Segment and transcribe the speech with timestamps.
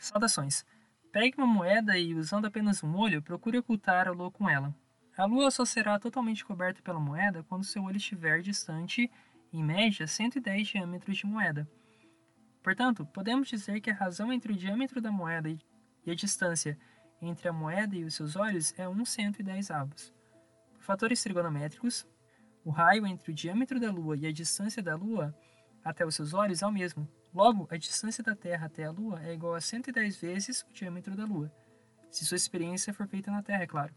[0.00, 0.64] Saudações!
[1.12, 4.74] Pegue uma moeda e, usando apenas um olho, procure ocultar a lua com ela.
[5.14, 9.10] A lua só será totalmente coberta pela moeda quando seu olho estiver distante,
[9.52, 11.68] em média, 110 diâmetros de moeda.
[12.62, 16.78] Portanto, podemos dizer que a razão entre o diâmetro da moeda e a distância
[17.20, 20.14] entre a moeda e os seus olhos é 1 110 avos.
[20.72, 22.06] Por fatores trigonométricos,
[22.64, 25.34] o raio entre o diâmetro da Lua e a distância da Lua
[25.84, 27.08] até os seus olhos é o mesmo.
[27.32, 31.16] Logo, a distância da Terra até a Lua é igual a 110 vezes o diâmetro
[31.16, 31.52] da Lua,
[32.10, 33.94] se sua experiência for feita na Terra, é claro.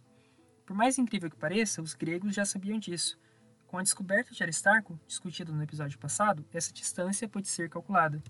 [0.66, 3.20] Por mais incrível que pareça, os gregos já sabiam disso.
[3.68, 8.22] Com a descoberta de Aristarco, discutida no episódio passado, essa distância pode ser calculada.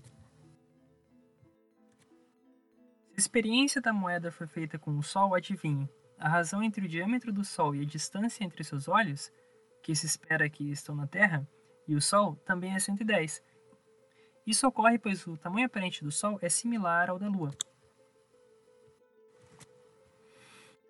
[3.10, 6.88] Se a experiência da moeda for feita com o Sol, adivinhe, a razão entre o
[6.88, 9.30] diâmetro do Sol e a distância entre seus olhos,
[9.82, 11.46] que se espera que estão na Terra,
[11.86, 13.42] e o Sol também é 110.
[14.46, 17.50] Isso ocorre pois o tamanho aparente do Sol é similar ao da Lua.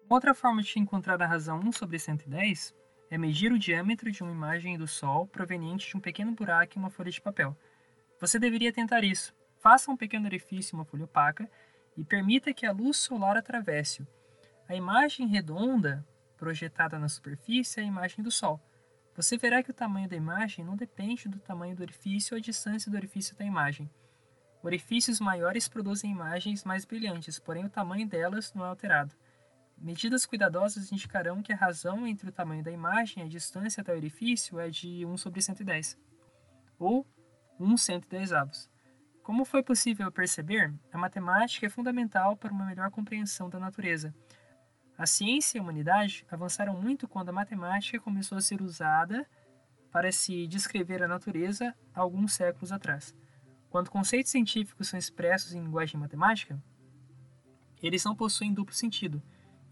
[0.08, 2.74] Outra forma de encontrar a razão 1 sobre 110
[3.10, 6.80] é medir o diâmetro de uma imagem do Sol proveniente de um pequeno buraco em
[6.80, 7.56] uma folha de papel.
[8.20, 9.34] Você deveria tentar isso.
[9.58, 11.50] Faça um pequeno orifício em uma folha opaca
[11.96, 14.06] e permita que a luz solar atravesse-o.
[14.68, 18.60] A imagem redonda projetada na superfície é a imagem do Sol.
[19.16, 22.42] Você verá que o tamanho da imagem não depende do tamanho do orifício ou a
[22.42, 23.88] distância do orifício da imagem.
[24.62, 29.14] Orifícios maiores produzem imagens mais brilhantes, porém o tamanho delas não é alterado.
[29.78, 33.92] Medidas cuidadosas indicarão que a razão entre o tamanho da imagem e a distância até
[33.92, 35.98] o orifício é de 1 sobre 110,
[36.78, 37.06] ou
[37.60, 38.70] 1 110 avos.
[39.22, 44.14] Como foi possível perceber, a matemática é fundamental para uma melhor compreensão da natureza.
[44.96, 49.26] A ciência e a humanidade avançaram muito quando a matemática começou a ser usada
[49.90, 53.14] para se descrever a natureza alguns séculos atrás.
[53.70, 56.62] Quando conceitos científicos são expressos em linguagem matemática,
[57.82, 59.20] eles não possuem duplo sentido,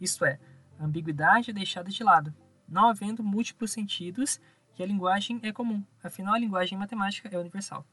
[0.01, 0.41] isto é,
[0.79, 2.35] a ambiguidade é deixada de lado,
[2.69, 4.41] não havendo múltiplos sentidos
[4.77, 7.87] e a linguagem é comum, afinal a linguagem matemática é universal.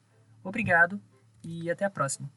[0.44, 1.00] Obrigado
[1.44, 2.30] e até a próxima.